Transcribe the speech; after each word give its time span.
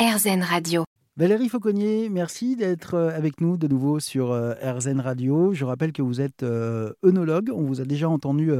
RZN 0.00 0.40
Radio. 0.50 0.84
Valérie 1.16 1.48
Fauconnier, 1.48 2.08
merci 2.08 2.54
d'être 2.54 2.94
euh, 2.94 3.10
avec 3.14 3.40
nous 3.40 3.56
de 3.56 3.66
nouveau 3.66 3.98
sur 3.98 4.30
euh, 4.30 4.54
RZN 4.62 5.00
Radio. 5.00 5.52
Je 5.52 5.64
rappelle 5.64 5.92
que 5.92 6.02
vous 6.02 6.20
êtes 6.20 6.44
euh, 6.44 6.92
œnologue. 7.04 7.50
On 7.52 7.62
vous 7.62 7.80
a 7.80 7.84
déjà 7.84 8.08
entendu 8.08 8.52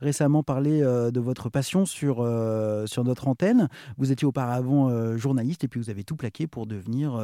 récemment 0.00 0.42
parler 0.42 0.80
de 0.80 1.20
votre 1.20 1.48
passion 1.48 1.86
sur, 1.86 2.16
sur 2.86 3.04
notre 3.04 3.28
antenne. 3.28 3.68
Vous 3.96 4.12
étiez 4.12 4.26
auparavant 4.26 5.16
journaliste 5.16 5.64
et 5.64 5.68
puis 5.68 5.80
vous 5.80 5.90
avez 5.90 6.04
tout 6.04 6.16
plaqué 6.16 6.46
pour 6.46 6.66
devenir 6.66 7.14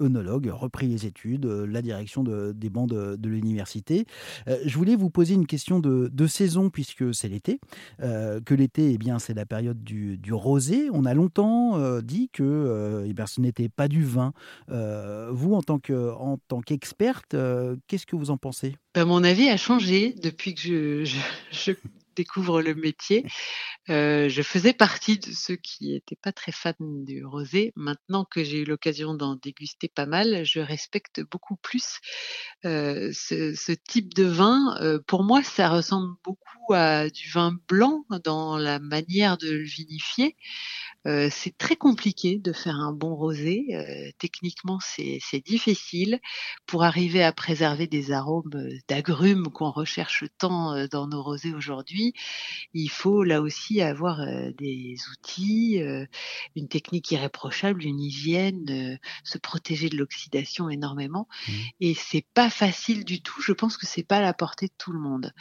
œnologue, 0.00 0.50
repris 0.52 0.88
les 0.88 1.06
études, 1.06 1.46
la 1.46 1.82
direction 1.82 2.22
de, 2.22 2.52
des 2.52 2.70
bancs 2.70 2.88
de, 2.88 3.28
l'université. 3.28 4.06
Je 4.46 4.76
voulais 4.76 4.96
vous 4.96 5.10
poser 5.10 5.34
une 5.34 5.46
question 5.46 5.80
de, 5.80 6.10
de 6.12 6.26
saison 6.26 6.70
puisque 6.70 7.14
c'est 7.14 7.28
l'été. 7.28 7.60
que 8.00 8.54
l'été, 8.54 8.92
eh 8.92 8.98
bien, 8.98 9.18
c'est 9.18 9.34
la 9.34 9.46
période 9.46 9.82
du, 9.82 10.18
du, 10.18 10.32
rosé. 10.32 10.88
On 10.92 11.04
a 11.04 11.14
longtemps 11.14 11.78
dit 12.00 12.30
que 12.32 13.04
eh 13.06 13.12
bien, 13.12 13.26
ce 13.26 13.40
n'était 13.40 13.68
pas 13.68 13.88
du 13.88 14.04
vin 14.04 14.17
euh, 14.70 15.28
vous, 15.30 15.54
en 15.54 15.62
tant 15.62 15.78
qu'experte, 16.60 17.34
euh, 17.34 17.76
qu'est-ce 17.86 18.06
que 18.06 18.16
vous 18.16 18.30
en 18.30 18.36
pensez? 18.36 18.76
Ben, 18.94 19.04
Mon 19.04 19.24
avis 19.24 19.48
a 19.48 19.56
changé 19.56 20.14
depuis 20.22 20.54
que 20.54 21.04
je, 21.52 21.72
découvre 22.16 22.62
le 22.62 22.74
métier. 22.74 23.24
Euh, 23.90 24.28
je 24.28 24.42
faisais 24.42 24.72
partie 24.72 25.18
de 25.18 25.30
ceux 25.30 25.54
qui 25.54 25.92
n'étaient 25.92 26.18
pas 26.20 26.32
très 26.32 26.50
fans 26.50 26.74
du 26.80 27.24
rosé. 27.24 27.72
Maintenant 27.76 28.24
que 28.24 28.42
j'ai 28.42 28.62
eu 28.62 28.64
l'occasion 28.64 29.14
d'en 29.14 29.36
déguster 29.36 29.88
pas 29.88 30.06
mal, 30.06 30.44
je 30.44 30.58
respecte 30.58 31.20
beaucoup 31.30 31.54
plus 31.54 32.00
ce, 32.64 33.72
type 33.88 34.14
de 34.14 34.24
vin. 34.24 35.00
pour 35.06 35.22
moi, 35.22 35.44
ça 35.44 35.68
ressemble 35.68 36.12
beaucoup 36.24 36.57
à 36.72 37.10
du 37.10 37.28
vin 37.30 37.56
blanc 37.68 38.04
dans 38.24 38.56
la 38.58 38.78
manière 38.78 39.38
de 39.38 39.50
le 39.50 39.62
vinifier. 39.62 40.36
Euh, 41.06 41.28
c'est 41.30 41.56
très 41.56 41.76
compliqué 41.76 42.38
de 42.38 42.52
faire 42.52 42.76
un 42.76 42.92
bon 42.92 43.14
rosé. 43.14 43.66
Euh, 43.72 44.10
techniquement, 44.18 44.78
c'est 44.80 45.46
difficile 45.46 46.20
pour 46.66 46.82
arriver 46.82 47.22
à 47.22 47.32
préserver 47.32 47.86
des 47.86 48.12
arômes 48.12 48.50
euh, 48.54 48.76
d'agrumes 48.88 49.48
qu'on 49.48 49.70
recherche 49.70 50.24
tant 50.38 50.86
dans 50.88 51.06
nos 51.06 51.22
rosés 51.22 51.54
aujourd'hui. 51.54 52.12
Il 52.74 52.90
faut 52.90 53.22
là 53.22 53.40
aussi 53.40 53.80
avoir 53.80 54.20
des 54.58 54.96
outils, 55.12 55.80
une 56.56 56.68
technique 56.68 57.10
irréprochable, 57.10 57.84
une 57.84 58.00
hygiène, 58.00 58.98
se 59.24 59.38
protéger 59.38 59.88
de 59.88 59.96
l'oxydation 59.96 60.68
énormément. 60.68 61.28
Mmh. 61.46 61.52
Et 61.80 61.94
c'est 61.94 62.26
pas 62.34 62.50
facile 62.50 63.04
du 63.04 63.22
tout. 63.22 63.40
Je 63.40 63.52
pense 63.52 63.76
que 63.76 63.86
c'est 63.86 64.02
pas 64.02 64.18
à 64.18 64.22
la 64.22 64.34
portée 64.34 64.66
de 64.66 64.72
tout 64.76 64.92
le 64.92 65.00
monde. 65.00 65.32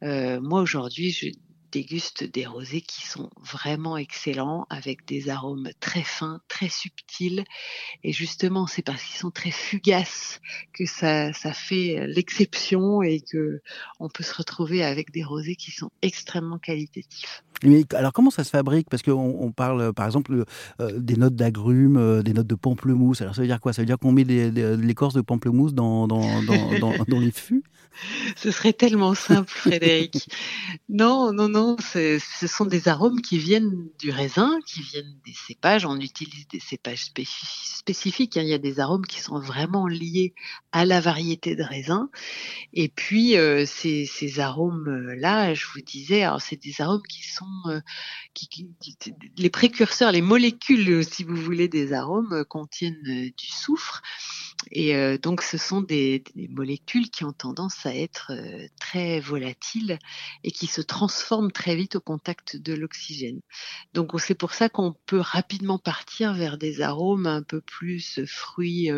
moi 0.00 0.60
aujourd'hui, 0.74 1.10
je 1.10 1.26
déguste 1.70 2.24
des 2.24 2.46
rosés 2.46 2.82
qui 2.82 3.06
sont 3.06 3.30
vraiment 3.40 3.96
excellents, 3.96 4.66
avec 4.70 5.06
des 5.06 5.28
arômes 5.28 5.70
très 5.80 6.02
fins, 6.02 6.40
très 6.48 6.68
subtils. 6.68 7.44
Et 8.04 8.12
justement, 8.12 8.66
c'est 8.66 8.82
parce 8.82 9.02
qu'ils 9.02 9.18
sont 9.18 9.30
très 9.30 9.50
fugaces 9.50 10.40
que 10.74 10.86
ça, 10.86 11.32
ça 11.32 11.52
fait 11.52 12.06
l'exception 12.06 13.02
et 13.02 13.20
que 13.20 13.60
on 14.00 14.08
peut 14.08 14.22
se 14.22 14.34
retrouver 14.34 14.84
avec 14.84 15.10
des 15.12 15.24
rosés 15.24 15.56
qui 15.56 15.70
sont 15.70 15.90
extrêmement 16.02 16.58
qualitatifs. 16.58 17.42
Mais 17.64 17.84
alors 17.94 18.12
comment 18.12 18.30
ça 18.30 18.44
se 18.44 18.50
fabrique? 18.50 18.90
Parce 18.90 19.02
qu'on 19.02 19.36
on 19.40 19.52
parle 19.52 19.92
par 19.94 20.06
exemple 20.06 20.44
euh, 20.80 20.98
des 20.98 21.16
notes 21.16 21.36
d'agrumes, 21.36 21.96
euh, 21.96 22.22
des 22.22 22.32
notes 22.32 22.48
de 22.48 22.54
pamplemousse. 22.54 23.22
Alors 23.22 23.34
ça 23.34 23.40
veut 23.40 23.46
dire 23.46 23.60
quoi? 23.60 23.72
Ça 23.72 23.82
veut 23.82 23.86
dire 23.86 23.98
qu'on 23.98 24.12
met 24.12 24.24
l'écorce 24.24 25.14
de 25.14 25.20
pamplemousse 25.20 25.72
dans, 25.72 26.08
dans, 26.08 26.42
dans, 26.42 26.78
dans, 26.80 26.92
dans 27.08 27.20
les 27.20 27.30
fûts? 27.30 27.62
Ce 28.36 28.50
serait 28.50 28.72
tellement 28.72 29.14
simple, 29.14 29.50
Frédéric. 29.50 30.28
non, 30.88 31.32
non, 31.32 31.48
non, 31.48 31.76
ce 31.80 32.18
sont 32.46 32.64
des 32.64 32.88
arômes 32.88 33.20
qui 33.20 33.38
viennent 33.38 33.88
du 33.98 34.10
raisin, 34.10 34.58
qui 34.66 34.82
viennent 34.82 35.18
des 35.24 35.34
cépages. 35.34 35.84
On 35.86 35.98
utilise 35.98 36.46
des 36.48 36.60
cépages 36.60 37.06
spécifiques. 37.06 38.36
Hein. 38.36 38.42
Il 38.42 38.48
y 38.48 38.54
a 38.54 38.58
des 38.58 38.80
arômes 38.80 39.06
qui 39.06 39.20
sont 39.20 39.38
vraiment 39.38 39.86
liés 39.86 40.34
à 40.72 40.84
la 40.84 41.00
variété 41.00 41.56
de 41.56 41.62
raisin. 41.62 42.10
Et 42.72 42.88
puis, 42.88 43.36
euh, 43.36 43.64
ces, 43.66 44.06
ces 44.06 44.40
arômes-là, 44.40 45.54
je 45.54 45.66
vous 45.74 45.80
disais, 45.80 46.24
c'est 46.40 46.60
des 46.60 46.80
arômes 46.80 47.02
qui 47.08 47.22
sont 47.22 47.44
euh, 47.68 47.80
qui, 48.34 48.70
les 49.36 49.50
précurseurs, 49.50 50.12
les 50.12 50.22
molécules, 50.22 51.04
si 51.04 51.24
vous 51.24 51.36
voulez, 51.36 51.68
des 51.68 51.92
arômes 51.92 52.32
euh, 52.32 52.44
contiennent 52.44 53.02
du 53.02 53.46
soufre. 53.46 54.02
Et 54.70 55.18
donc, 55.18 55.42
ce 55.42 55.58
sont 55.58 55.80
des, 55.80 56.22
des, 56.34 56.48
molécules 56.48 57.10
qui 57.10 57.24
ont 57.24 57.32
tendance 57.32 57.84
à 57.84 57.94
être 57.94 58.32
très 58.80 59.20
volatiles 59.20 59.98
et 60.44 60.50
qui 60.50 60.66
se 60.66 60.80
transforment 60.80 61.50
très 61.50 61.74
vite 61.74 61.96
au 61.96 62.00
contact 62.00 62.56
de 62.56 62.74
l'oxygène. 62.74 63.40
Donc, 63.94 64.12
c'est 64.20 64.34
pour 64.34 64.52
ça 64.52 64.68
qu'on 64.68 64.94
peut 65.06 65.20
rapidement 65.20 65.78
partir 65.78 66.32
vers 66.34 66.58
des 66.58 66.80
arômes 66.80 67.26
un 67.26 67.42
peu 67.42 67.60
plus 67.60 68.24
fruits, 68.26 68.90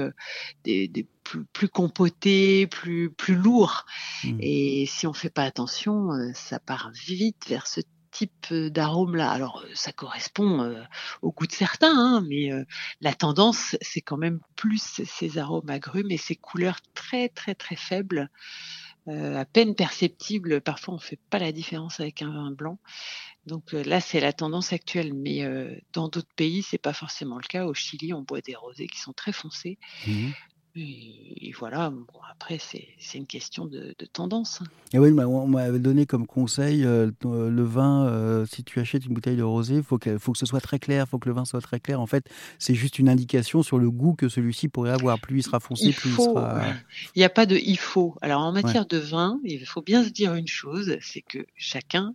des, 0.64 0.88
des 0.88 1.06
plus, 1.25 1.44
plus, 1.47 1.69
compotés, 1.69 2.66
plus 2.66 3.10
plus 3.10 3.34
lourds. 3.34 3.86
Mmh. 4.25 4.38
Et 4.41 4.86
si 4.86 5.06
on 5.06 5.12
fait 5.12 5.31
pas 5.31 5.44
attention, 5.44 6.10
ça 6.34 6.58
part 6.60 6.91
vite 6.92 7.48
vers 7.48 7.66
ce 7.66 7.81
type 8.14 8.54
d'arôme-là. 8.54 9.30
Alors, 9.30 9.64
ça 9.75 9.92
correspond 9.92 10.75
au 11.20 11.32
goût 11.32 11.47
de 11.47 11.52
certains, 11.52 11.94
hein, 11.98 12.25
mais 12.28 12.50
la 13.00 13.12
tendance, 13.12 13.76
c'est 13.82 14.00
quand 14.00 14.16
même 14.16 14.41
plus 14.56 15.02
ces 15.04 15.38
arômes 15.38 15.69
agrumes 15.69 16.10
et 16.10 16.16
ces 16.16 16.36
couleurs 16.36 16.78
très, 16.94 17.28
très, 17.28 17.54
très 17.54 17.76
faibles, 17.76 18.30
à 19.08 19.44
peine 19.44 19.75
perceptibles. 19.75 20.60
Parfois, 20.60 20.94
on 20.94 20.98
ne 20.98 21.02
fait 21.02 21.19
pas 21.28 21.38
la 21.41 21.52
différence 21.52 21.98
avec 21.98 22.22
un 22.22 22.32
vin 22.32 22.52
blanc. 22.52 22.78
Donc 23.47 23.72
là, 23.72 24.00
c'est 24.00 24.20
la 24.20 24.32
tendance 24.32 24.72
actuelle, 24.72 25.12
mais 25.12 25.42
dans 25.92 26.08
d'autres 26.08 26.34
pays, 26.36 26.62
c'est 26.62 26.78
pas 26.78 26.94
forcément 26.94 27.36
le 27.36 27.46
cas. 27.46 27.66
Au 27.66 27.75
Chili, 27.75 28.14
on 28.14 28.22
boit 28.22 28.41
des 28.41 28.54
rosés 28.54 28.86
qui 28.86 29.00
sont 29.00 29.12
très 29.12 29.32
foncés. 29.32 29.78
Mmh 30.06 30.31
et, 30.76 31.52
voilà, 31.56 31.90
bon, 31.90 32.04
après, 32.32 32.58
c'est 32.58 33.18
une 33.18 33.26
question 33.26 33.64
de, 33.64 33.94
tendance. 34.12 34.60
Et 34.92 34.98
oui, 34.98 35.10
on 35.10 35.46
m'avait 35.46 35.78
donné 35.78 36.04
comme 36.04 36.26
conseil 36.26 36.84
euh, 36.84 37.10
euh, 37.24 37.48
le 37.48 37.62
vin, 37.62 38.06
euh, 38.06 38.44
si 38.44 38.64
tu 38.64 38.80
achètes 38.80 39.06
une 39.06 39.14
bouteille 39.14 39.36
de 39.36 39.42
rosé, 39.42 39.76
il 39.76 39.82
faut, 39.84 39.98
que, 39.98 40.18
faut 40.18 40.32
que 40.32 40.38
ce 40.38 40.46
soit 40.46 40.60
très 40.60 40.80
clair, 40.80 41.04
il 41.06 41.10
faut 41.10 41.18
que 41.18 41.28
le 41.28 41.34
vin 41.34 41.44
soit 41.44 41.60
très 41.60 41.78
clair. 41.78 42.00
En 42.00 42.06
fait, 42.06 42.28
c'est 42.58 42.74
juste 42.74 42.98
une 42.98 43.08
indication 43.08 43.62
sur 43.62 43.78
le 43.78 43.88
goût 43.90 44.14
que 44.14 44.28
celui-ci 44.28 44.68
pourrait 44.68 44.90
avoir. 44.90 45.20
Plus 45.20 45.38
il 45.38 45.42
sera 45.44 45.60
foncé, 45.60 45.92
plus 45.92 46.10
il 46.10 46.16
sera. 46.16 46.62
Il 47.14 47.20
n'y 47.20 47.24
a 47.24 47.30
pas 47.30 47.46
de 47.46 47.56
il 47.56 47.78
faut. 47.78 48.16
Alors, 48.20 48.42
en 48.42 48.52
matière 48.52 48.86
de 48.86 48.98
vin, 48.98 49.38
il 49.44 49.64
faut 49.66 49.82
bien 49.82 50.02
se 50.02 50.10
dire 50.10 50.34
une 50.34 50.48
chose 50.48 50.96
c'est 51.00 51.22
que 51.22 51.46
chacun 51.56 52.14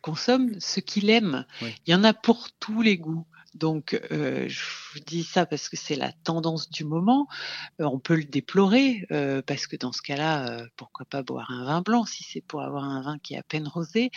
consomme 0.00 0.50
ce 0.58 0.80
qu'il 0.80 1.10
aime. 1.10 1.46
Il 1.60 1.92
y 1.92 1.94
en 1.94 2.02
a 2.02 2.12
pour 2.12 2.48
tous 2.58 2.82
les 2.82 2.98
goûts. 2.98 3.24
Donc, 3.54 4.00
euh, 4.10 4.48
je 4.48 4.60
vous 4.92 5.00
dis 5.00 5.24
ça 5.24 5.44
parce 5.46 5.68
que 5.68 5.76
c'est 5.76 5.94
la 5.94 6.12
tendance 6.12 6.70
du 6.70 6.84
moment. 6.84 7.28
Euh, 7.80 7.84
on 7.84 7.98
peut 7.98 8.16
le 8.16 8.24
déplorer 8.24 9.06
euh, 9.10 9.42
parce 9.42 9.66
que 9.66 9.76
dans 9.76 9.92
ce 9.92 10.00
cas-là, 10.02 10.66
pourquoi 10.76 11.04
pas 11.06 11.22
boire 11.22 11.50
un 11.50 11.64
vin 11.64 11.82
blanc 11.82 12.04
si 12.06 12.24
c'est 12.24 12.40
pour 12.40 12.62
avoir 12.62 12.84
un 12.84 13.02
vin 13.02 13.18
qui 13.18 13.34
est 13.34 13.38
à 13.38 13.42
peine 13.42 13.68
rosé. 13.68 14.10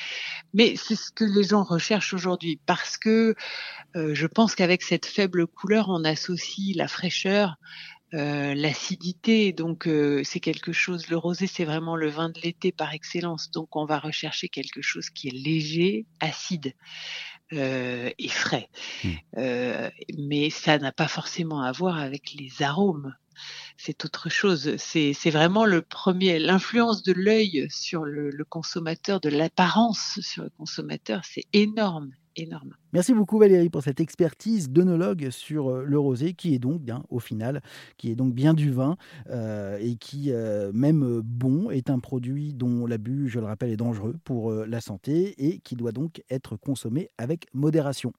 Mais 0.54 0.76
c'est 0.78 0.96
ce 0.96 1.12
que 1.12 1.26
les 1.26 1.44
gens 1.44 1.64
recherchent 1.64 2.14
aujourd'hui 2.14 2.60
parce 2.66 2.98
que 2.98 3.36
je 3.94 4.28
pense 4.28 4.56
qu'avec 4.56 4.84
cette 4.84 5.06
faible 5.06 5.48
couleur, 5.48 5.90
on 5.90 6.04
associe 6.04 6.76
la 6.76 6.88
fraîcheur 6.88 7.56
l'acidité, 8.12 9.52
donc 9.52 9.90
c'est 10.24 10.40
quelque 10.40 10.72
chose. 10.72 11.10
Le 11.10 11.18
rosé, 11.18 11.48
c'est 11.48 11.66
vraiment 11.66 11.96
le 11.96 12.10
vin 12.10 12.30
de 12.30 12.40
l'été 12.42 12.72
par 12.72 12.94
excellence. 12.94 13.52
Donc, 13.52 13.76
on 13.76 13.86
va 13.86 14.00
rechercher 14.00 14.48
quelque 14.48 14.82
chose 14.82 15.10
qui 15.10 15.28
est 15.28 15.32
léger, 15.32 16.06
acide 16.20 16.74
euh, 17.54 18.10
et 18.18 18.28
frais. 18.28 18.70
Mmh. 19.04 19.10
Euh, 19.38 19.90
mais 20.18 20.50
ça 20.50 20.80
n'a 20.80 20.92
pas 20.92 21.08
forcément 21.08 21.62
à 21.62 21.72
voir 21.72 22.00
avec 22.00 22.34
les 22.34 22.64
arômes. 22.64 23.14
C'est 23.78 24.04
autre 24.04 24.30
chose. 24.30 24.78
C'est 24.78 25.30
vraiment 25.30 25.66
le 25.66 25.82
premier, 25.84 26.40
l'influence 26.40 27.04
de 27.04 27.14
l'œil 27.14 27.68
sur 27.70 28.04
le, 28.04 28.32
le 28.32 28.46
consommateur, 28.46 29.20
de 29.20 29.30
l'apparence 29.30 30.20
sur 30.22 30.44
le 30.44 30.50
consommateur, 30.50 31.22
c'est 31.26 31.44
énorme, 31.54 32.12
Merci 32.94 33.14
beaucoup 33.14 33.40
Valérie 33.40 33.70
pour 33.70 33.84
cette 33.84 34.00
expertise 34.00 34.70
d'œnologue 34.70 35.30
sur 35.30 35.70
euh, 35.70 35.84
le 35.84 36.00
rosé 36.00 36.34
qui 36.34 36.54
est 36.54 36.60
donc 36.60 36.82
bien 36.82 37.04
au 37.10 37.20
final, 37.20 37.62
qui 37.98 38.12
est 38.12 38.16
donc 38.16 38.34
bien 38.34 38.54
du 38.54 38.72
vin 38.72 38.98
euh, 39.30 39.78
et 39.82 39.96
qui, 39.96 40.32
euh, 40.32 40.72
même 40.74 41.22
bon, 41.22 41.70
est 41.70 41.90
un 41.90 42.00
produit 42.00 42.54
dont 42.54 42.86
l'abus, 42.86 43.28
je 43.30 43.40
le 43.40 43.46
rappelle, 43.46 43.70
est 43.72 43.78
dangereux 43.78 44.16
pour 44.24 44.52
la 44.54 44.82
santé 44.82 45.36
et 45.46 45.60
qui 45.60 45.76
doit 45.76 45.92
donc 45.92 46.24
être 46.30 46.56
consommé 46.58 47.10
avec 47.18 47.48
modération. 47.54 48.14